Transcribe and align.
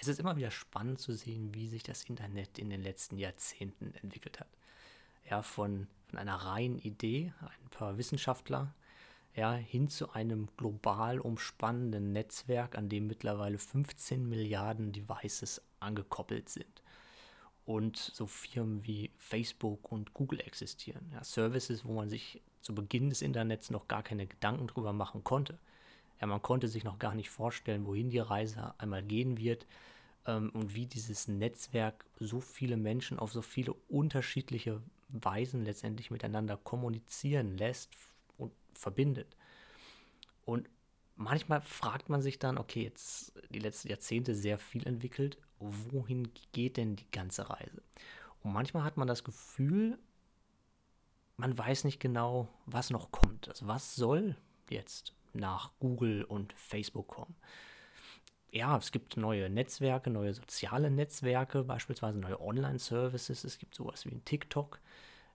Es 0.00 0.08
ist 0.08 0.20
immer 0.20 0.36
wieder 0.36 0.50
spannend 0.50 1.00
zu 1.00 1.12
sehen, 1.12 1.54
wie 1.54 1.68
sich 1.68 1.82
das 1.82 2.04
Internet 2.04 2.58
in 2.58 2.70
den 2.70 2.82
letzten 2.82 3.18
Jahrzehnten 3.18 3.94
entwickelt 3.94 4.38
hat. 4.38 4.48
Ja, 5.28 5.42
von, 5.42 5.88
von 6.08 6.18
einer 6.18 6.36
reinen 6.36 6.78
Idee, 6.78 7.32
ein 7.40 7.70
paar 7.70 7.98
Wissenschaftler, 7.98 8.74
ja, 9.34 9.52
hin 9.52 9.88
zu 9.88 10.12
einem 10.12 10.48
global 10.56 11.20
umspannenden 11.20 12.12
Netzwerk, 12.12 12.76
an 12.76 12.88
dem 12.88 13.06
mittlerweile 13.06 13.58
15 13.58 14.28
Milliarden 14.28 14.92
Devices 14.92 15.62
angekoppelt 15.80 16.48
sind. 16.48 16.82
Und 17.64 17.96
so 17.96 18.26
Firmen 18.26 18.84
wie 18.84 19.10
Facebook 19.16 19.92
und 19.92 20.14
Google 20.14 20.40
existieren. 20.40 21.10
Ja, 21.12 21.22
Services, 21.22 21.84
wo 21.84 21.92
man 21.92 22.08
sich 22.08 22.40
zu 22.62 22.74
Beginn 22.74 23.10
des 23.10 23.22
Internets 23.22 23.70
noch 23.70 23.88
gar 23.88 24.02
keine 24.02 24.26
Gedanken 24.26 24.66
drüber 24.66 24.92
machen 24.92 25.22
konnte. 25.22 25.58
Ja, 26.20 26.26
man 26.26 26.42
konnte 26.42 26.68
sich 26.68 26.84
noch 26.84 26.98
gar 26.98 27.14
nicht 27.14 27.30
vorstellen, 27.30 27.86
wohin 27.86 28.10
die 28.10 28.18
Reise 28.18 28.74
einmal 28.78 29.02
gehen 29.02 29.38
wird 29.38 29.66
ähm, 30.26 30.50
und 30.50 30.74
wie 30.74 30.86
dieses 30.86 31.28
Netzwerk 31.28 32.04
so 32.18 32.40
viele 32.40 32.76
Menschen 32.76 33.18
auf 33.18 33.32
so 33.32 33.42
viele 33.42 33.72
unterschiedliche 33.88 34.82
Weisen 35.08 35.64
letztendlich 35.64 36.10
miteinander 36.10 36.56
kommunizieren 36.56 37.56
lässt 37.56 37.90
und 38.36 38.52
verbindet. 38.74 39.36
Und 40.44 40.68
manchmal 41.16 41.60
fragt 41.60 42.08
man 42.08 42.22
sich 42.22 42.38
dann, 42.38 42.58
okay, 42.58 42.82
jetzt 42.82 43.32
die 43.50 43.58
letzten 43.58 43.88
Jahrzehnte 43.88 44.34
sehr 44.34 44.58
viel 44.58 44.86
entwickelt, 44.86 45.38
wohin 45.60 46.30
geht 46.52 46.76
denn 46.76 46.96
die 46.96 47.10
ganze 47.10 47.48
Reise? 47.48 47.82
Und 48.42 48.52
manchmal 48.52 48.84
hat 48.84 48.96
man 48.96 49.08
das 49.08 49.24
Gefühl, 49.24 49.98
man 51.36 51.56
weiß 51.56 51.84
nicht 51.84 52.00
genau, 52.00 52.48
was 52.66 52.90
noch 52.90 53.10
kommt. 53.10 53.48
Also 53.48 53.66
was 53.66 53.94
soll 53.94 54.36
jetzt 54.70 55.14
nach 55.38 55.72
Google 55.80 56.24
und 56.24 56.52
Facebook 56.54 57.08
kommen. 57.08 57.36
Ja, 58.50 58.76
es 58.78 58.92
gibt 58.92 59.16
neue 59.16 59.50
Netzwerke, 59.50 60.10
neue 60.10 60.32
soziale 60.32 60.90
Netzwerke, 60.90 61.64
beispielsweise 61.64 62.18
neue 62.18 62.40
Online-Services. 62.40 63.44
Es 63.44 63.58
gibt 63.58 63.74
sowas 63.74 64.06
wie 64.06 64.10
ein 64.10 64.24
TikTok, 64.24 64.80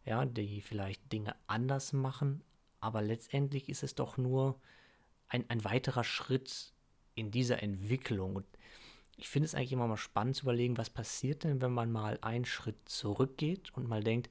ja, 0.05 0.25
die 0.25 0.61
vielleicht 0.61 1.11
Dinge 1.11 1.36
anders 1.47 1.94
machen. 1.94 2.44
Aber 2.80 3.02
letztendlich 3.02 3.69
ist 3.69 3.83
es 3.83 3.95
doch 3.95 4.17
nur 4.17 4.59
ein, 5.27 5.45
ein 5.50 5.64
weiterer 5.64 6.03
Schritt 6.03 6.73
in 7.16 7.31
dieser 7.31 7.61
Entwicklung. 7.61 8.36
Und 8.36 8.45
ich 9.16 9.30
finde 9.30 9.45
es 9.45 9.55
eigentlich 9.55 9.73
immer 9.73 9.88
mal 9.88 9.97
spannend 9.97 10.36
zu 10.36 10.44
überlegen, 10.44 10.77
was 10.77 10.89
passiert 10.89 11.44
denn, 11.44 11.61
wenn 11.61 11.72
man 11.72 11.92
mal 11.92 12.17
einen 12.22 12.45
Schritt 12.45 12.77
zurückgeht 12.89 13.72
und 13.75 13.88
mal 13.88 14.03
denkt, 14.03 14.30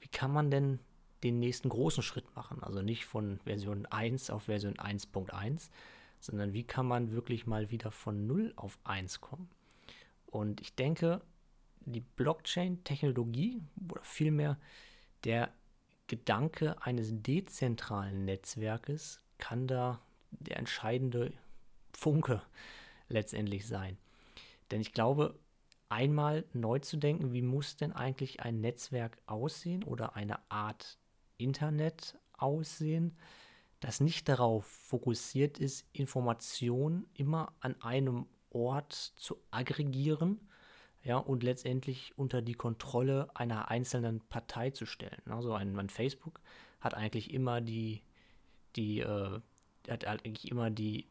wie 0.00 0.08
kann 0.08 0.32
man 0.32 0.50
denn 0.50 0.78
den 1.22 1.38
nächsten 1.38 1.68
großen 1.68 2.02
Schritt 2.02 2.34
machen. 2.34 2.62
Also 2.62 2.82
nicht 2.82 3.04
von 3.04 3.38
Version 3.44 3.86
1 3.86 4.30
auf 4.30 4.44
Version 4.44 4.74
1.1, 4.74 5.70
sondern 6.20 6.52
wie 6.52 6.64
kann 6.64 6.86
man 6.86 7.12
wirklich 7.12 7.46
mal 7.46 7.70
wieder 7.70 7.90
von 7.90 8.26
0 8.26 8.52
auf 8.56 8.78
1 8.84 9.20
kommen. 9.20 9.48
Und 10.26 10.60
ich 10.60 10.74
denke, 10.74 11.20
die 11.80 12.00
Blockchain-Technologie 12.00 13.60
oder 13.90 14.02
vielmehr 14.02 14.58
der 15.24 15.52
Gedanke 16.06 16.80
eines 16.82 17.10
dezentralen 17.12 18.24
Netzwerkes 18.24 19.20
kann 19.38 19.66
da 19.66 20.00
der 20.30 20.58
entscheidende 20.58 21.32
Funke 21.92 22.42
letztendlich 23.08 23.66
sein. 23.66 23.98
Denn 24.70 24.80
ich 24.80 24.92
glaube, 24.92 25.38
einmal 25.88 26.44
neu 26.52 26.78
zu 26.78 26.96
denken, 26.96 27.32
wie 27.32 27.42
muss 27.42 27.76
denn 27.76 27.92
eigentlich 27.92 28.40
ein 28.40 28.60
Netzwerk 28.60 29.18
aussehen 29.26 29.84
oder 29.84 30.16
eine 30.16 30.38
Art 30.50 30.98
Internet 31.44 32.18
aussehen, 32.36 33.16
das 33.80 34.00
nicht 34.00 34.28
darauf 34.28 34.64
fokussiert 34.64 35.58
ist, 35.58 35.84
Informationen 35.92 37.06
immer 37.14 37.52
an 37.60 37.80
einem 37.82 38.26
Ort 38.50 38.92
zu 38.92 39.38
aggregieren 39.50 40.40
ja, 41.04 41.16
und 41.16 41.42
letztendlich 41.42 42.12
unter 42.16 42.42
die 42.42 42.54
Kontrolle 42.54 43.28
einer 43.34 43.70
einzelnen 43.70 44.20
Partei 44.20 44.70
zu 44.70 44.86
stellen. 44.86 45.22
Also 45.26 45.54
ein, 45.54 45.78
ein 45.78 45.88
Facebook 45.88 46.40
hat 46.80 46.94
eigentlich 46.94 47.32
immer 47.32 47.60
die, 47.60 48.02
die, 48.76 49.00
äh, 49.00 49.40
hat 49.88 50.04
eigentlich 50.04 50.50
immer 50.50 50.70
die, 50.70 51.06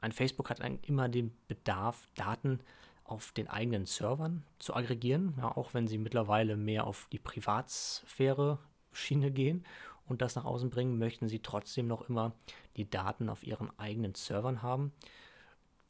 ein 0.00 0.12
Facebook 0.12 0.50
hat 0.50 0.60
eigentlich 0.60 0.88
immer 0.88 1.08
den 1.08 1.32
Bedarf, 1.48 2.08
Daten 2.14 2.60
auf 3.04 3.32
den 3.32 3.48
eigenen 3.48 3.86
Servern 3.86 4.44
zu 4.58 4.74
aggregieren, 4.74 5.34
ja, 5.38 5.56
auch 5.56 5.74
wenn 5.74 5.88
sie 5.88 5.98
mittlerweile 5.98 6.56
mehr 6.56 6.86
auf 6.86 7.08
die 7.10 7.18
Privatsphäre 7.18 8.58
Schiene 8.92 9.30
gehen 9.30 9.64
und 10.06 10.22
das 10.22 10.36
nach 10.36 10.44
außen 10.44 10.70
bringen, 10.70 10.98
möchten 10.98 11.28
sie 11.28 11.40
trotzdem 11.40 11.86
noch 11.86 12.08
immer 12.08 12.32
die 12.76 12.88
Daten 12.88 13.28
auf 13.28 13.44
ihren 13.44 13.70
eigenen 13.78 14.14
Servern 14.14 14.62
haben. 14.62 14.92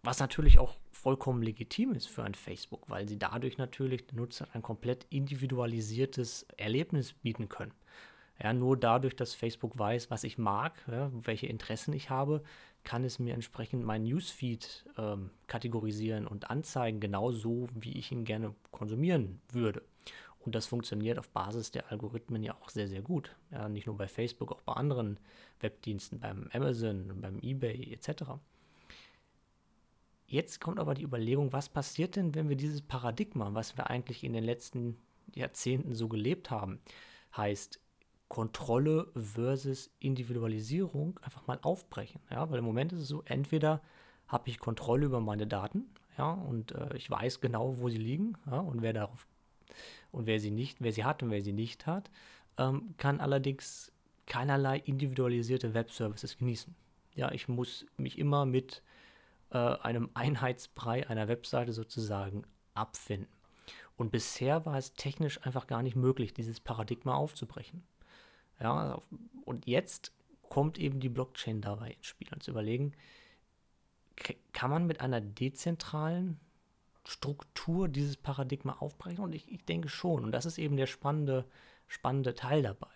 Was 0.05 0.19
natürlich 0.19 0.59
auch 0.59 0.77
vollkommen 0.91 1.43
legitim 1.43 1.93
ist 1.95 2.07
für 2.07 2.25
ein 2.25 2.35
Facebook, 2.35 2.91
weil 2.91 3.09
sie 3.09 3.19
dadurch 3.19 3.57
natürlich 3.57 4.07
den 4.07 4.17
Nutzern 4.17 4.49
ein 4.53 4.63
komplett 4.63 5.07
individualisiertes 5.11 6.47
Erlebnis 6.57 7.13
bieten 7.13 7.49
können. 7.49 7.73
Ja, 8.43 8.53
nur 8.53 8.77
dadurch, 8.77 9.15
dass 9.15 9.35
Facebook 9.35 9.79
weiß, 9.79 10.11
was 10.11 10.25
ich 10.25 10.39
mag, 10.39 10.73
ja, 10.91 11.11
welche 11.13 11.47
Interessen 11.47 11.93
ich 11.93 12.11
habe, 12.11 12.43
kann 12.83 13.05
es 13.05 13.21
mir 13.21 13.35
entsprechend 13.35 13.85
mein 13.85 14.03
Newsfeed 14.03 14.85
ähm, 14.99 15.31
kategorisieren 15.47 16.27
und 16.27 16.51
anzeigen, 16.51 16.99
genauso 16.99 17.69
wie 17.75 17.93
ich 17.93 18.11
ihn 18.11 18.25
gerne 18.25 18.55
konsumieren 18.73 19.41
würde. 19.53 19.83
Und 20.45 20.55
das 20.55 20.67
funktioniert 20.67 21.19
auf 21.19 21.29
Basis 21.31 21.71
der 21.71 21.91
Algorithmen 21.91 22.43
ja 22.43 22.55
auch 22.61 22.69
sehr, 22.69 22.89
sehr 22.89 23.03
gut. 23.03 23.37
Ja, 23.51 23.69
nicht 23.69 23.87
nur 23.87 23.97
bei 23.97 24.09
Facebook, 24.09 24.53
auch 24.53 24.63
bei 24.63 24.73
anderen 24.73 25.19
Webdiensten, 25.61 26.19
beim 26.21 26.49
Amazon, 26.53 27.21
beim 27.21 27.39
eBay 27.39 27.93
etc. 27.93 28.25
Jetzt 30.27 30.61
kommt 30.61 30.81
aber 30.81 30.95
die 30.95 31.05
Überlegung, 31.05 31.53
was 31.53 31.69
passiert 31.69 32.17
denn, 32.17 32.35
wenn 32.35 32.49
wir 32.49 32.57
dieses 32.57 32.83
Paradigma, 32.83 33.55
was 33.55 33.77
wir 33.77 33.91
eigentlich 33.91 34.25
in 34.25 34.33
den 34.33 34.45
letzten 34.45 34.99
Jahrzehnten 35.35 35.95
so 35.95 36.09
gelebt 36.09 36.51
haben, 36.51 36.81
heißt 37.37 37.81
Kontrolle 38.29 39.09
versus 39.15 39.91
Individualisierung 39.99 41.21
einfach 41.23 41.47
mal 41.47 41.59
aufbrechen. 41.63 42.21
Ja, 42.31 42.51
weil 42.51 42.59
im 42.59 42.65
Moment 42.65 42.93
ist 42.93 43.01
es 43.01 43.09
so, 43.09 43.23
entweder 43.27 43.83
habe 44.27 44.49
ich 44.49 44.59
Kontrolle 44.59 45.05
über 45.05 45.21
meine 45.21 45.47
Daten, 45.47 45.85
ja, 46.17 46.33
und 46.33 46.73
äh, 46.73 46.97
ich 46.97 47.11
weiß 47.11 47.41
genau, 47.41 47.79
wo 47.79 47.89
sie 47.91 47.99
liegen, 47.99 48.35
ja, 48.47 48.61
und 48.61 48.81
wer 48.81 48.95
darauf 48.95 49.27
und 50.11 50.27
wer 50.27 50.41
sie 50.41 50.51
nicht, 50.51 50.81
wer 50.81 50.93
sie 50.93 51.05
hat 51.05 51.23
und 51.23 51.31
wer 51.31 51.43
sie 51.43 51.53
nicht 51.53 51.87
hat, 51.87 52.11
ähm, 52.59 52.95
kann 52.99 53.21
allerdings 53.21 53.93
keinerlei 54.27 54.79
individualisierte 54.79 55.75
Webservices 55.75 56.39
genießen. 56.39 56.75
Ja, 57.15 57.33
ich 57.33 57.49
muss 57.49 57.87
mich 57.97 58.19
immer 58.19 58.47
mit 58.47 58.83
äh, 59.51 59.59
einem 59.59 60.11
Einheitsbrei 60.15 61.09
einer 61.09 61.29
Webseite 61.29 61.73
sozusagen 61.73 62.45
abfinden. 62.75 63.29
Und 63.97 64.11
bisher 64.11 64.65
war 64.65 64.79
es 64.79 64.95
technisch 64.95 65.45
einfach 65.45 65.67
gar 65.67 65.83
nicht 65.83 65.97
möglich, 65.97 66.33
dieses 66.33 66.61
Paradigma 66.61 67.15
aufzubrechen. 67.15 67.83
Ja, 68.59 68.99
und 69.45 69.67
jetzt 69.67 70.13
kommt 70.49 70.79
eben 70.79 71.01
die 71.01 71.09
Blockchain 71.09 71.61
dabei 71.61 71.93
ins 71.93 72.07
Spiel 72.07 72.29
und 72.33 72.43
zu 72.43 72.51
überlegen, 72.51 72.93
kann 74.53 74.71
man 74.71 74.87
mit 74.87 75.01
einer 75.01 75.21
dezentralen 75.21 76.39
Struktur 77.05 77.89
dieses 77.89 78.17
Paradigma 78.17 78.75
aufbrechen? 78.79 79.25
Und 79.25 79.35
ich, 79.35 79.51
ich 79.51 79.65
denke 79.65 79.89
schon. 79.89 80.25
Und 80.25 80.33
das 80.33 80.47
ist 80.47 80.59
eben 80.59 80.77
der 80.77 80.87
spannende, 80.87 81.47
spannende 81.87 82.35
Teil 82.35 82.63
dabei. 82.63 82.89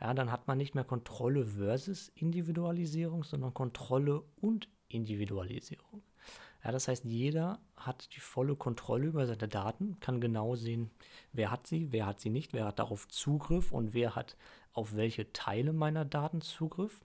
Ja, 0.00 0.14
dann 0.14 0.30
hat 0.30 0.46
man 0.46 0.58
nicht 0.58 0.74
mehr 0.74 0.84
Kontrolle 0.84 1.44
versus 1.44 2.08
Individualisierung, 2.14 3.24
sondern 3.24 3.52
Kontrolle 3.52 4.22
und 4.40 4.68
Individualisierung. 4.88 6.02
Ja, 6.64 6.72
das 6.72 6.88
heißt, 6.88 7.04
jeder 7.04 7.60
hat 7.76 8.14
die 8.14 8.20
volle 8.20 8.56
Kontrolle 8.56 9.06
über 9.06 9.26
seine 9.26 9.48
Daten, 9.48 9.98
kann 10.00 10.20
genau 10.20 10.54
sehen, 10.56 10.90
wer 11.32 11.50
hat 11.50 11.66
sie, 11.66 11.92
wer 11.92 12.06
hat 12.06 12.20
sie 12.20 12.30
nicht, 12.30 12.52
wer 12.52 12.66
hat 12.66 12.78
darauf 12.78 13.06
Zugriff 13.08 13.72
und 13.72 13.94
wer 13.94 14.16
hat 14.16 14.36
auf 14.72 14.96
welche 14.96 15.32
Teile 15.32 15.72
meiner 15.72 16.04
Daten 16.04 16.40
Zugriff. 16.40 17.04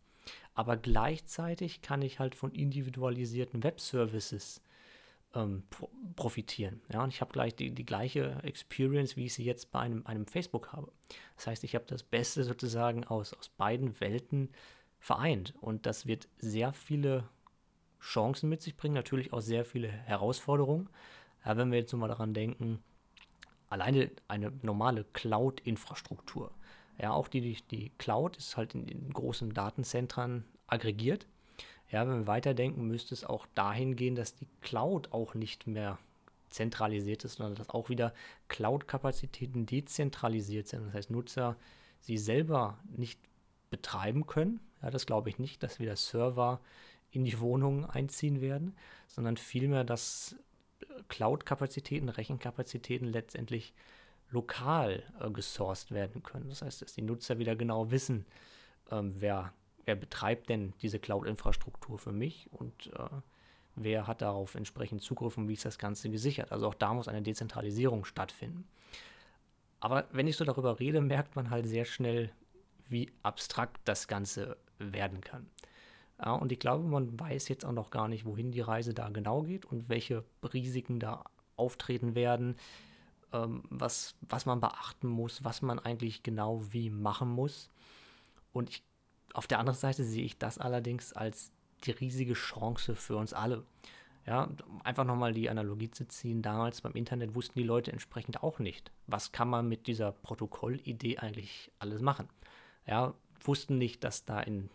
Aber 0.55 0.77
gleichzeitig 0.77 1.81
kann 1.81 2.01
ich 2.01 2.19
halt 2.19 2.35
von 2.35 2.51
individualisierten 2.51 3.63
Webservices 3.63 4.61
ähm, 5.33 5.63
profitieren. 6.15 6.81
Ja, 6.91 7.03
und 7.03 7.13
ich 7.13 7.21
habe 7.21 7.31
gleich 7.31 7.55
die, 7.55 7.71
die 7.71 7.85
gleiche 7.85 8.39
Experience, 8.43 9.15
wie 9.15 9.25
ich 9.25 9.33
sie 9.33 9.43
jetzt 9.43 9.71
bei 9.71 9.79
einem, 9.79 10.05
einem 10.05 10.27
Facebook 10.27 10.71
habe. 10.73 10.91
Das 11.35 11.47
heißt, 11.47 11.63
ich 11.63 11.75
habe 11.75 11.85
das 11.87 12.03
Beste 12.03 12.43
sozusagen 12.43 13.03
aus, 13.03 13.33
aus 13.33 13.49
beiden 13.49 13.99
Welten 13.99 14.49
vereint. 14.99 15.53
Und 15.61 15.85
das 15.85 16.05
wird 16.05 16.27
sehr 16.37 16.73
viele 16.73 17.27
Chancen 17.99 18.49
mit 18.49 18.61
sich 18.61 18.75
bringen, 18.75 18.93
natürlich 18.93 19.33
auch 19.33 19.41
sehr 19.41 19.65
viele 19.65 19.87
Herausforderungen. 19.87 20.89
Ja, 21.45 21.57
wenn 21.57 21.71
wir 21.71 21.79
jetzt 21.79 21.93
mal 21.93 22.07
daran 22.07 22.33
denken, 22.33 22.83
alleine 23.69 24.11
eine 24.27 24.51
normale 24.61 25.03
Cloud-Infrastruktur. 25.13 26.51
Ja, 26.99 27.11
auch 27.11 27.27
die, 27.27 27.57
die 27.71 27.91
Cloud 27.97 28.37
ist 28.37 28.55
halt 28.55 28.75
in 28.75 28.85
den 28.85 29.09
großen 29.11 29.53
Datenzentren 29.53 30.45
aggregiert. 30.67 31.27
Ja, 31.91 32.07
wenn 32.07 32.19
wir 32.19 32.27
weiterdenken, 32.27 32.87
müsste 32.87 33.13
es 33.13 33.23
auch 33.23 33.45
dahin 33.53 33.95
gehen, 33.95 34.15
dass 34.15 34.35
die 34.35 34.47
Cloud 34.61 35.11
auch 35.11 35.35
nicht 35.35 35.67
mehr 35.67 35.99
zentralisiert 36.49 37.23
ist, 37.23 37.35
sondern 37.35 37.55
dass 37.55 37.69
auch 37.69 37.89
wieder 37.89 38.13
Cloud-Kapazitäten 38.47 39.65
dezentralisiert 39.65 40.67
sind. 40.67 40.87
Das 40.87 40.93
heißt, 40.93 41.11
Nutzer 41.11 41.55
sie 41.99 42.17
selber 42.17 42.77
nicht 42.95 43.19
betreiben 43.69 44.27
können. 44.27 44.59
Ja, 44.81 44.91
das 44.91 45.05
glaube 45.05 45.29
ich 45.29 45.39
nicht, 45.39 45.63
dass 45.63 45.79
wieder 45.79 45.95
Server 45.95 46.59
in 47.11 47.25
die 47.25 47.39
Wohnungen 47.39 47.85
einziehen 47.85 48.41
werden, 48.41 48.75
sondern 49.07 49.37
vielmehr, 49.37 49.83
dass 49.83 50.35
Cloud-Kapazitäten, 51.09 52.09
Rechenkapazitäten 52.09 53.07
letztendlich 53.07 53.73
lokal 54.29 55.03
äh, 55.19 55.29
gesourced 55.29 55.91
werden 55.91 56.23
können. 56.23 56.49
Das 56.49 56.61
heißt, 56.61 56.81
dass 56.81 56.93
die 56.93 57.01
Nutzer 57.01 57.37
wieder 57.39 57.55
genau 57.55 57.91
wissen, 57.91 58.25
ähm, 58.91 59.13
wer, 59.17 59.53
wer 59.85 59.95
betreibt 59.95 60.49
denn 60.49 60.73
diese 60.81 60.99
Cloud-Infrastruktur 60.99 61.99
für 61.99 62.11
mich 62.11 62.49
und 62.51 62.87
äh, 62.93 63.09
wer 63.75 64.07
hat 64.07 64.21
darauf 64.21 64.55
entsprechend 64.55 65.01
Zugriff 65.01 65.37
und 65.37 65.47
wie 65.47 65.53
ist 65.53 65.65
das 65.65 65.77
Ganze 65.77 66.09
gesichert. 66.09 66.51
Also 66.51 66.67
auch 66.67 66.75
da 66.75 66.93
muss 66.93 67.07
eine 67.07 67.21
Dezentralisierung 67.21 68.05
stattfinden. 68.05 68.67
Aber 69.79 70.05
wenn 70.11 70.27
ich 70.27 70.37
so 70.37 70.45
darüber 70.45 70.79
rede, 70.79 71.01
merkt 71.01 71.35
man 71.35 71.49
halt 71.49 71.65
sehr 71.65 71.85
schnell, 71.85 72.31
wie 72.87 73.11
abstrakt 73.21 73.81
das 73.85 74.07
Ganze 74.07 74.57
werden 74.79 75.21
kann. 75.21 75.49
Ja, 76.23 76.33
und 76.33 76.51
ich 76.51 76.59
glaube, 76.59 76.85
man 76.85 77.19
weiß 77.19 77.49
jetzt 77.49 77.65
auch 77.65 77.71
noch 77.73 77.89
gar 77.89 78.07
nicht, 78.07 78.25
wohin 78.25 78.51
die 78.51 78.61
Reise 78.61 78.93
da 78.93 79.09
genau 79.09 79.43
geht 79.43 79.65
und 79.65 79.89
welche 79.89 80.23
Risiken 80.53 80.99
da 80.99 81.23
auftreten 81.57 82.15
werden, 82.15 82.55
ähm, 83.33 83.63
was, 83.69 84.15
was 84.21 84.45
man 84.45 84.61
beachten 84.61 85.07
muss, 85.07 85.43
was 85.43 85.61
man 85.61 85.79
eigentlich 85.79 86.23
genau 86.23 86.61
wie 86.71 86.89
machen 86.89 87.29
muss. 87.29 87.69
Und 88.53 88.69
ich, 88.69 88.83
auf 89.33 89.47
der 89.47 89.59
anderen 89.59 89.77
Seite 89.77 90.03
sehe 90.03 90.23
ich 90.23 90.37
das 90.37 90.57
allerdings 90.57 91.13
als 91.13 91.51
die 91.85 91.91
riesige 91.91 92.33
Chance 92.33 92.95
für 92.95 93.17
uns 93.17 93.33
alle. 93.33 93.63
Ja, 94.25 94.49
einfach 94.85 95.03
nochmal 95.03 95.33
die 95.33 95.49
Analogie 95.49 95.91
zu 95.91 96.07
ziehen, 96.07 96.41
damals 96.41 96.79
beim 96.79 96.93
Internet 96.93 97.35
wussten 97.35 97.59
die 97.59 97.65
Leute 97.65 97.91
entsprechend 97.91 98.41
auch 98.41 98.59
nicht, 98.59 98.89
was 99.05 99.33
kann 99.33 99.49
man 99.49 99.67
mit 99.67 99.85
dieser 99.87 100.13
Protokollidee 100.13 101.17
eigentlich 101.17 101.71
alles 101.79 102.01
machen. 102.01 102.29
Ja, 102.87 103.15
wussten 103.41 103.77
nicht, 103.77 104.03
dass 104.05 104.23
da 104.23 104.39
in 104.39 104.69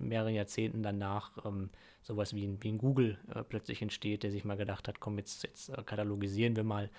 mehreren 0.00 0.34
Jahrzehnten 0.34 0.82
danach 0.82 1.44
ähm, 1.44 1.70
sowas 2.02 2.34
wie 2.34 2.44
ein, 2.44 2.62
wie 2.62 2.72
ein 2.72 2.78
Google 2.78 3.18
äh, 3.32 3.44
plötzlich 3.44 3.82
entsteht, 3.82 4.24
der 4.24 4.32
sich 4.32 4.44
mal 4.44 4.56
gedacht 4.56 4.88
hat, 4.88 4.98
komm, 4.98 5.18
jetzt, 5.18 5.44
jetzt 5.44 5.68
äh, 5.68 5.82
katalogisieren 5.84 6.56
wir 6.56 6.64
mal 6.64 6.90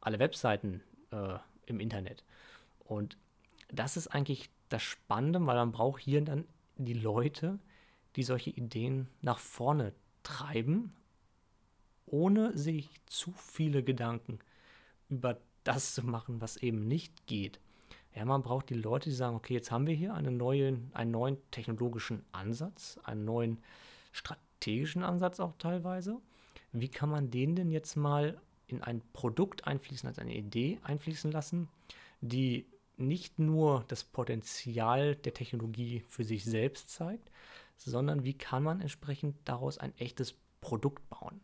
alle 0.00 0.18
Webseiten 0.18 0.82
äh, 1.12 1.38
im 1.66 1.78
Internet. 1.78 2.24
Und 2.80 3.16
das 3.70 3.96
ist 3.96 4.08
eigentlich 4.08 4.50
das 4.68 4.82
Spannende, 4.82 5.44
weil 5.46 5.56
man 5.56 5.72
braucht 5.72 6.02
hier 6.02 6.20
dann 6.20 6.46
die 6.76 6.94
Leute, 6.94 7.58
die 8.16 8.22
solche 8.22 8.50
Ideen 8.50 9.08
nach 9.20 9.38
vorne 9.38 9.92
treiben, 10.22 10.94
ohne 12.06 12.56
sich 12.56 12.88
zu 13.06 13.32
viele 13.32 13.82
Gedanken 13.82 14.38
über 15.08 15.38
das 15.64 15.94
zu 15.94 16.02
machen, 16.02 16.40
was 16.40 16.56
eben 16.56 16.86
nicht 16.86 17.26
geht. 17.26 17.60
Ja, 18.14 18.24
man 18.24 18.42
braucht 18.42 18.70
die 18.70 18.74
Leute, 18.74 19.08
die 19.10 19.14
sagen, 19.16 19.34
okay, 19.34 19.54
jetzt 19.54 19.70
haben 19.70 19.86
wir 19.86 19.94
hier 19.94 20.14
eine 20.14 20.30
neue, 20.30 20.78
einen 20.92 21.10
neuen 21.10 21.38
technologischen 21.50 22.24
Ansatz, 22.32 22.98
einen 23.02 23.24
neuen 23.24 23.58
strategischen 24.12 25.02
Ansatz 25.02 25.40
auch 25.40 25.54
teilweise. 25.58 26.20
Wie 26.72 26.88
kann 26.88 27.08
man 27.08 27.30
den 27.30 27.56
denn 27.56 27.70
jetzt 27.70 27.96
mal 27.96 28.40
in 28.66 28.82
ein 28.82 29.02
Produkt 29.12 29.66
einfließen, 29.66 30.08
als 30.08 30.18
eine 30.18 30.34
Idee 30.34 30.78
einfließen 30.84 31.30
lassen, 31.30 31.68
die 32.20 32.66
nicht 32.96 33.38
nur 33.38 33.84
das 33.88 34.04
Potenzial 34.04 35.16
der 35.16 35.34
Technologie 35.34 36.04
für 36.08 36.24
sich 36.24 36.44
selbst 36.44 36.90
zeigt, 36.90 37.30
sondern 37.76 38.24
wie 38.24 38.34
kann 38.34 38.62
man 38.62 38.80
entsprechend 38.80 39.36
daraus 39.44 39.78
ein 39.78 39.96
echtes 39.98 40.38
Produkt 40.60 41.08
bauen. 41.10 41.40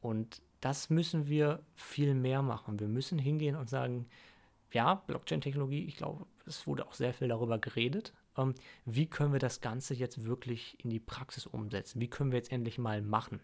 Und 0.00 0.42
das 0.60 0.90
müssen 0.90 1.28
wir 1.28 1.62
viel 1.74 2.14
mehr 2.14 2.42
machen. 2.42 2.80
Wir 2.80 2.88
müssen 2.88 3.18
hingehen 3.18 3.56
und 3.56 3.70
sagen, 3.70 4.06
ja, 4.72 4.94
Blockchain-Technologie, 4.94 5.84
ich 5.84 5.96
glaube, 5.96 6.26
es 6.46 6.66
wurde 6.66 6.86
auch 6.86 6.94
sehr 6.94 7.14
viel 7.14 7.28
darüber 7.28 7.58
geredet. 7.58 8.12
Ähm, 8.36 8.54
wie 8.84 9.06
können 9.06 9.32
wir 9.32 9.40
das 9.40 9.60
Ganze 9.60 9.94
jetzt 9.94 10.24
wirklich 10.24 10.76
in 10.82 10.90
die 10.90 11.00
Praxis 11.00 11.46
umsetzen? 11.46 12.00
Wie 12.00 12.10
können 12.10 12.32
wir 12.32 12.38
jetzt 12.38 12.52
endlich 12.52 12.78
mal 12.78 13.00
machen? 13.00 13.40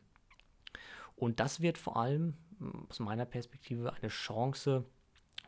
Und 1.16 1.40
das 1.40 1.60
wird 1.60 1.78
vor 1.78 1.96
allem 1.96 2.34
aus 2.88 2.98
meiner 2.98 3.26
Perspektive 3.26 3.92
eine 3.92 4.08
Chance 4.08 4.84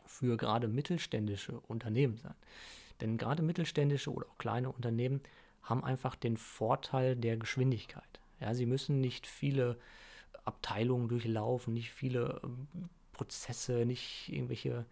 für 0.05 0.37
gerade 0.37 0.67
mittelständische 0.67 1.59
Unternehmen 1.67 2.17
sein. 2.17 2.35
Denn 3.01 3.17
gerade 3.17 3.43
mittelständische 3.43 4.11
oder 4.11 4.27
auch 4.27 4.37
kleine 4.37 4.71
Unternehmen 4.71 5.21
haben 5.61 5.83
einfach 5.83 6.15
den 6.15 6.37
Vorteil 6.37 7.15
der 7.15 7.37
Geschwindigkeit. 7.37 8.19
Ja, 8.39 8.53
sie 8.53 8.65
müssen 8.65 9.01
nicht 9.01 9.27
viele 9.27 9.77
Abteilungen 10.45 11.07
durchlaufen, 11.07 11.73
nicht 11.73 11.91
viele 11.91 12.41
ähm, 12.43 12.67
Prozesse, 13.13 13.85
nicht 13.85 14.29
irgendwelche 14.29 14.85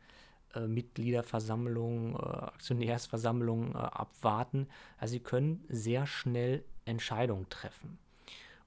äh, 0.56 0.68
Mitgliederversammlungen, 0.68 2.16
äh, 2.16 2.18
Aktionärsversammlungen 2.18 3.76
äh, 3.76 3.78
abwarten. 3.78 4.68
Also 4.98 5.14
sie 5.14 5.20
können 5.20 5.64
sehr 5.68 6.08
schnell 6.08 6.64
Entscheidungen 6.86 7.50
treffen. 7.50 7.98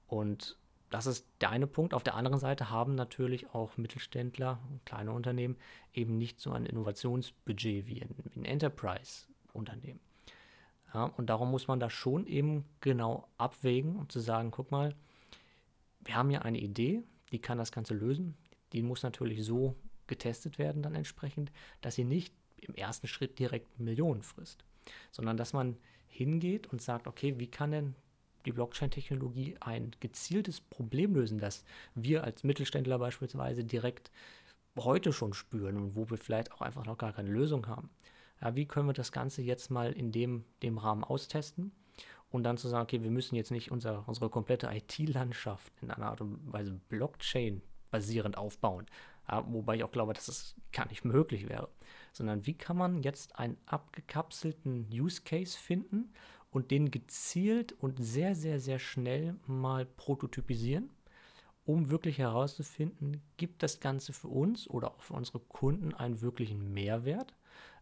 Und 0.07 0.57
das 0.89 1.07
ist 1.07 1.27
der 1.41 1.49
eine 1.49 1.67
Punkt. 1.67 1.93
Auf 1.93 2.03
der 2.03 2.15
anderen 2.15 2.39
Seite 2.39 2.69
haben 2.69 2.95
natürlich 2.95 3.53
auch 3.53 3.77
Mittelständler, 3.77 4.59
kleine 4.85 5.11
Unternehmen, 5.11 5.57
eben 5.93 6.17
nicht 6.17 6.39
so 6.39 6.51
ein 6.51 6.65
Innovationsbudget 6.65 7.87
wie 7.87 8.01
ein, 8.01 8.15
ein 8.35 8.45
Enterprise-Unternehmen. 8.45 9.99
Ja, 10.93 11.05
und 11.17 11.29
darum 11.29 11.51
muss 11.51 11.67
man 11.67 11.79
da 11.79 11.89
schon 11.89 12.25
eben 12.27 12.65
genau 12.79 13.27
abwägen, 13.37 13.97
um 13.97 14.09
zu 14.09 14.19
sagen, 14.19 14.51
guck 14.51 14.71
mal, 14.71 14.95
wir 16.01 16.15
haben 16.15 16.31
ja 16.31 16.43
eine 16.43 16.59
Idee, 16.59 17.03
die 17.31 17.39
kann 17.39 17.57
das 17.57 17.71
Ganze 17.71 17.93
lösen. 17.93 18.37
Die 18.71 18.81
muss 18.81 19.03
natürlich 19.03 19.43
so 19.43 19.75
getestet 20.07 20.59
werden 20.59 20.83
dann 20.83 20.95
entsprechend, 20.95 21.51
dass 21.81 21.95
sie 21.95 22.03
nicht 22.03 22.33
im 22.57 22.75
ersten 22.75 23.07
Schritt 23.07 23.39
direkt 23.39 23.79
Millionen 23.79 24.21
frisst, 24.21 24.63
sondern 25.11 25.35
dass 25.35 25.53
man 25.53 25.77
hingeht 26.07 26.67
und 26.67 26.81
sagt, 26.81 27.07
okay, 27.07 27.39
wie 27.39 27.47
kann 27.47 27.71
denn 27.71 27.95
die 28.45 28.51
Blockchain-Technologie 28.51 29.57
ein 29.59 29.91
gezieltes 29.99 30.61
Problem 30.61 31.15
lösen, 31.15 31.39
das 31.39 31.63
wir 31.93 32.23
als 32.23 32.43
Mittelständler 32.43 32.99
beispielsweise 32.99 33.63
direkt 33.63 34.11
heute 34.77 35.13
schon 35.13 35.33
spüren 35.33 35.77
und 35.77 35.95
wo 35.95 36.09
wir 36.09 36.17
vielleicht 36.17 36.51
auch 36.51 36.61
einfach 36.61 36.85
noch 36.85 36.97
gar 36.97 37.13
keine 37.13 37.29
Lösung 37.29 37.67
haben. 37.67 37.89
Ja, 38.41 38.55
wie 38.55 38.65
können 38.65 38.87
wir 38.87 38.93
das 38.93 39.11
Ganze 39.11 39.41
jetzt 39.41 39.71
mal 39.71 39.93
in 39.93 40.11
dem, 40.11 40.43
dem 40.61 40.77
Rahmen 40.77 41.03
austesten 41.03 41.71
und 42.29 42.43
dann 42.43 42.57
zu 42.57 42.67
sagen, 42.67 42.83
okay, 42.83 43.01
wir 43.01 43.11
müssen 43.11 43.35
jetzt 43.35 43.51
nicht 43.51 43.71
unser, 43.71 44.07
unsere 44.07 44.29
komplette 44.29 44.69
IT-Landschaft 44.71 45.71
in 45.81 45.91
einer 45.91 46.07
Art 46.07 46.21
und 46.21 46.51
Weise 46.51 46.73
Blockchain-basierend 46.89 48.37
aufbauen, 48.37 48.85
ja, 49.29 49.43
wobei 49.51 49.77
ich 49.77 49.83
auch 49.83 49.91
glaube, 49.91 50.13
dass 50.13 50.27
es 50.27 50.55
gar 50.71 50.87
nicht 50.87 51.05
möglich 51.05 51.49
wäre, 51.49 51.69
sondern 52.13 52.45
wie 52.45 52.53
kann 52.53 52.77
man 52.77 53.01
jetzt 53.01 53.39
einen 53.39 53.57
abgekapselten 53.65 54.87
Use 54.91 55.21
Case 55.23 55.57
finden 55.57 56.13
und 56.55 56.71
den 56.71 56.89
gezielt 56.89 57.73
und 57.73 58.01
sehr, 58.01 58.33
sehr, 58.33 58.61
sehr 58.61 58.79
schnell 58.79 59.35
mal 59.45 59.85
prototypisieren, 59.85 60.89
um 61.65 61.89
wirklich 61.89 62.17
herauszufinden, 62.17 63.21
gibt 63.35 63.61
das 63.61 63.81
Ganze 63.81 64.13
für 64.13 64.29
uns 64.29 64.69
oder 64.69 64.91
auch 64.91 65.01
für 65.01 65.15
unsere 65.15 65.39
Kunden 65.39 65.93
einen 65.93 66.21
wirklichen 66.21 66.73
Mehrwert? 66.73 67.33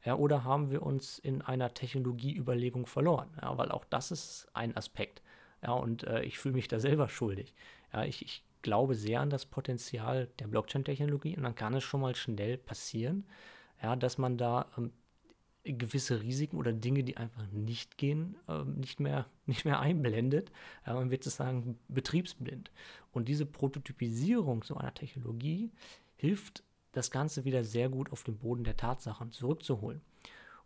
Ja, 0.04 0.16
oder 0.16 0.44
haben 0.44 0.72
wir 0.72 0.82
uns 0.82 1.20
in 1.20 1.44
einer 1.44 1.76
Technologieüberlegung 1.76 2.88
verloren? 2.88 3.30
Ja, 3.40 3.56
weil 3.60 3.72
auch 3.72 3.86
das 3.86 4.10
ist 4.10 4.48
ein 4.54 4.76
Aspekt. 4.76 5.22
Ja, 5.62 5.74
und 5.74 6.06
äh, 6.06 6.24
ich 6.24 6.40
fühle 6.40 6.56
mich 6.56 6.68
da 6.68 6.80
selber 6.80 7.10
schuldig. 7.10 7.54
Ja, 7.94 8.04
ich, 8.06 8.26
ich 8.26 8.44
glaube 8.64 8.96
sehr 8.96 9.22
an 9.22 9.30
das 9.30 9.46
Potenzial 9.46 10.30
der 10.40 10.48
Blockchain-Technologie 10.48 11.38
und 11.38 11.44
dann 11.44 11.54
kann 11.54 11.76
es 11.76 11.84
schon 11.84 12.02
mal 12.02 12.16
schnell 12.16 12.58
passieren, 12.58 13.28
ja, 13.84 13.96
dass 13.96 14.18
man 14.18 14.36
da 14.36 14.66
ähm, 14.80 14.92
gewisse 15.64 16.22
Risiken 16.22 16.58
oder 16.58 16.74
Dinge, 16.74 17.04
die 17.04 17.18
einfach 17.18 17.48
nicht 17.52 17.98
gehen, 17.98 18.36
äh, 18.48 18.64
nicht, 18.64 19.00
mehr, 19.00 19.28
nicht 19.46 19.66
mehr 19.66 19.80
einblendet. 19.80 20.52
Ja, 20.86 20.94
man 20.94 21.12
wird 21.12 21.24
sagen, 21.24 21.80
betriebsblind. 21.88 22.72
Und 23.12 23.28
diese 23.28 23.46
Prototypisierung 23.46 24.64
so 24.64 24.76
einer 24.76 24.94
Technologie 24.94 25.72
hilft, 26.16 26.64
das 26.92 27.12
Ganze 27.12 27.44
wieder 27.44 27.64
sehr 27.64 27.90
gut 27.90 28.12
auf 28.12 28.24
den 28.24 28.38
Boden 28.38 28.64
der 28.64 28.78
Tatsachen 28.78 29.32
zurückzuholen. 29.32 30.02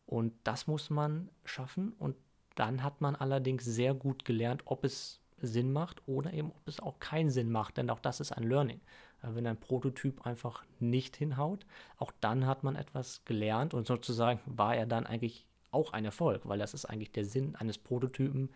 Und 0.05 0.33
das 0.43 0.67
muss 0.67 0.89
man 0.89 1.29
schaffen. 1.45 1.93
Und 1.99 2.15
dann 2.55 2.83
hat 2.83 3.01
man 3.01 3.15
allerdings 3.15 3.63
sehr 3.65 3.93
gut 3.93 4.25
gelernt, 4.25 4.63
ob 4.65 4.83
es 4.83 5.21
Sinn 5.41 5.71
macht 5.71 6.01
oder 6.07 6.33
eben 6.33 6.51
ob 6.51 6.67
es 6.67 6.79
auch 6.79 6.99
keinen 6.99 7.29
Sinn 7.29 7.51
macht. 7.51 7.77
Denn 7.77 7.89
auch 7.89 7.99
das 7.99 8.19
ist 8.19 8.31
ein 8.31 8.43
Learning. 8.43 8.81
Äh, 9.21 9.35
wenn 9.35 9.47
ein 9.47 9.59
Prototyp 9.59 10.25
einfach 10.25 10.63
nicht 10.79 11.15
hinhaut, 11.15 11.65
auch 11.97 12.11
dann 12.19 12.45
hat 12.45 12.63
man 12.63 12.75
etwas 12.75 13.23
gelernt 13.25 13.73
und 13.73 13.87
sozusagen 13.87 14.39
war 14.45 14.75
er 14.75 14.85
dann 14.85 15.05
eigentlich 15.05 15.45
auch 15.71 15.93
ein 15.93 16.05
Erfolg, 16.05 16.47
weil 16.47 16.59
das 16.59 16.73
ist 16.73 16.85
eigentlich 16.85 17.11
der 17.11 17.25
Sinn 17.25 17.55
eines 17.55 17.77
Prototypen, 17.77 18.49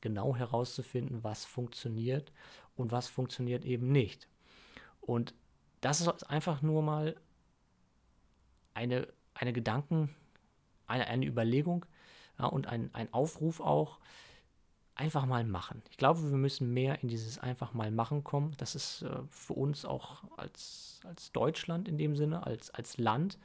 genau 0.00 0.34
herauszufinden, 0.34 1.22
was 1.22 1.44
funktioniert 1.44 2.32
und 2.76 2.92
was 2.92 3.08
funktioniert 3.08 3.64
eben 3.64 3.90
nicht. 3.92 4.28
Und 5.00 5.34
das 5.80 6.00
ist 6.00 6.30
einfach 6.30 6.62
nur 6.62 6.82
mal 6.82 7.16
eine, 8.74 9.08
eine 9.34 9.52
Gedanken, 9.52 10.14
eine, 10.86 11.06
eine 11.06 11.26
Überlegung 11.26 11.86
ja, 12.38 12.46
und 12.46 12.66
ein, 12.66 12.90
ein 12.94 13.12
Aufruf 13.12 13.60
auch, 13.60 13.98
einfach 14.94 15.26
mal 15.26 15.44
machen. 15.44 15.82
Ich 15.90 15.96
glaube, 15.96 16.22
wir 16.22 16.36
müssen 16.36 16.72
mehr 16.72 17.02
in 17.02 17.08
dieses 17.08 17.38
einfach 17.38 17.72
mal 17.72 17.90
machen 17.90 18.24
kommen. 18.24 18.52
Das 18.58 18.74
ist 18.74 19.02
äh, 19.02 19.22
für 19.30 19.54
uns 19.54 19.84
auch 19.84 20.24
als, 20.36 21.00
als 21.04 21.32
Deutschland 21.32 21.88
in 21.88 21.98
dem 21.98 22.14
Sinne, 22.14 22.46
als, 22.46 22.70
als 22.70 22.98
Land, 22.98 23.38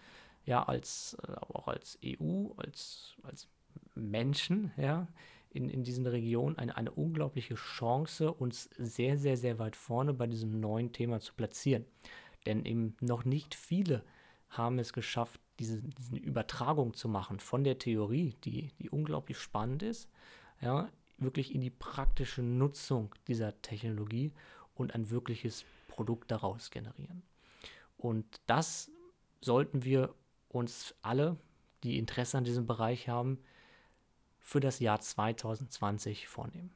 ja, 0.45 0.63
als, 0.63 1.17
äh, 1.27 1.33
auch 1.35 1.67
als 1.67 1.97
EU, 2.05 2.49
als, 2.57 3.15
als 3.23 3.47
Menschen, 3.95 4.71
ja, 4.77 5.07
in, 5.49 5.69
in 5.69 5.83
diesen 5.83 6.05
Regionen 6.05 6.57
eine, 6.57 6.75
eine 6.75 6.91
unglaubliche 6.91 7.55
Chance, 7.55 8.33
uns 8.33 8.69
sehr, 8.77 9.17
sehr, 9.17 9.37
sehr 9.37 9.59
weit 9.59 9.75
vorne 9.75 10.13
bei 10.13 10.27
diesem 10.27 10.59
neuen 10.59 10.91
Thema 10.91 11.19
zu 11.19 11.33
platzieren. 11.33 11.85
Denn 12.45 12.65
eben 12.65 12.95
noch 13.01 13.25
nicht 13.25 13.55
viele 13.55 14.03
haben 14.49 14.79
es 14.79 14.93
geschafft, 14.93 15.39
diese, 15.59 15.81
diese 15.81 16.17
Übertragung 16.17 16.93
zu 16.93 17.09
machen 17.09 17.39
von 17.39 17.63
der 17.63 17.79
Theorie, 17.79 18.35
die, 18.43 18.71
die 18.79 18.89
unglaublich 18.89 19.39
spannend 19.39 19.83
ist, 19.83 20.09
ja, 20.61 20.89
wirklich 21.17 21.53
in 21.53 21.61
die 21.61 21.69
praktische 21.69 22.41
Nutzung 22.41 23.13
dieser 23.27 23.59
Technologie 23.61 24.31
und 24.75 24.93
ein 24.93 25.09
wirkliches 25.09 25.65
Produkt 25.87 26.31
daraus 26.31 26.69
generieren. 26.69 27.23
Und 27.97 28.25
das 28.45 28.91
sollten 29.41 29.83
wir 29.83 30.13
uns 30.49 30.95
alle, 31.01 31.37
die 31.83 31.97
Interesse 31.97 32.37
an 32.37 32.43
diesem 32.43 32.67
Bereich 32.67 33.09
haben, 33.09 33.39
für 34.39 34.59
das 34.59 34.79
Jahr 34.79 34.99
2020 34.99 36.27
vornehmen. 36.27 36.71